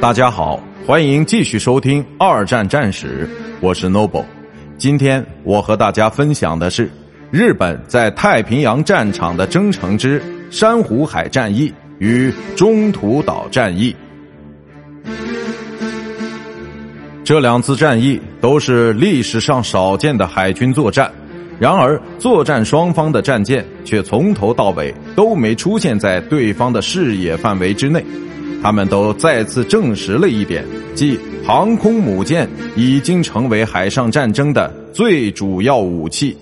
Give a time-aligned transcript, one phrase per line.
[0.00, 3.28] 大家好，欢迎继续收听二战战史，
[3.60, 4.24] 我是 Noble。
[4.76, 6.90] 今天我和大家分享的是
[7.30, 10.20] 日本在太平洋战场的征程之
[10.50, 13.94] 珊瑚海战役与中途岛战役。
[17.24, 21.10] 这两次战役都是历史上少见的海军作战，
[21.58, 28.04] 然而作战双方的战舰却从头到尾都没出现在对方的视野范围之内。
[28.64, 30.64] 他们都再次证实了一点，
[30.94, 36.34] 即航空母舰已经成为海上战争的最主要武器。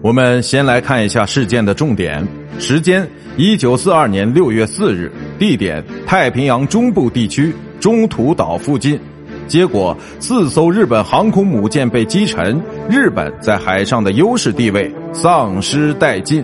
[0.00, 2.26] 我们先来看一下事件的重点：
[2.58, 8.98] 时间一九四二年六月四日，地点太平洋中部地区中途岛附近。
[9.46, 16.42] 结果，四艘日本航空母舰被击沉，日本在海上的优势地位丧失殆尽。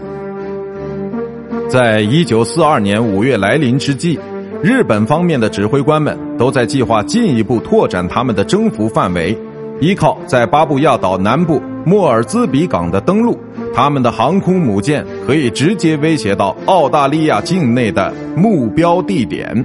[1.74, 4.16] 在一九四二年五月来临之际，
[4.62, 9.36] 日本方面的指挥官们都在计划进一步拓展他们的征服范围。
[9.80, 13.36] 依靠在巴布亚岛南部莫尔兹比港的登陆，
[13.74, 19.64] 他们的航空母舰可以直接威胁到澳大利亚境内的目标地点。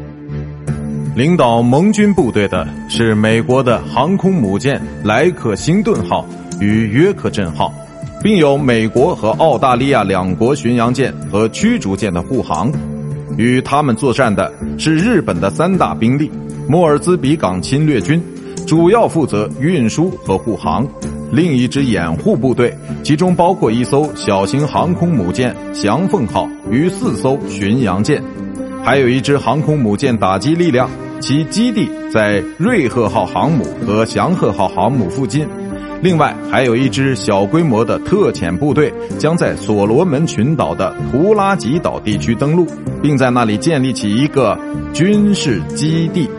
[1.16, 6.26] 领导盟军部队的是美国的航空母舰莱克星顿号
[6.60, 7.72] 与约克镇号。
[8.22, 12.72] 并有美国和澳大利亚两国巡洋舰和驱逐舰的护航，
[13.38, 16.30] 与他们作战的是日本的三大兵力：
[16.68, 18.22] 莫尔兹比港侵略军，
[18.68, 20.84] 主要负责运输和护航；
[21.32, 28.22] 另一支掩护部队，其中包括一艘小型航空母舰翔凤号与四艘巡洋舰，
[28.84, 30.90] 还有一支航空母舰打击力量，
[31.22, 35.48] 其基地在瑞鹤号航母和翔鹤号航母附近。
[36.02, 42.66] 另外，还有一支小规模的特遣部队将在所罗门群岛的图拉吉岛地区登陆，
[43.02, 44.58] 并在那里建立起一个
[44.94, 46.30] 军事基地。